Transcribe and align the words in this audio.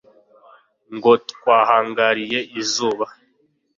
Ngo 0.95 1.11
Twahangariye 1.29 2.39
izuba 2.61 3.05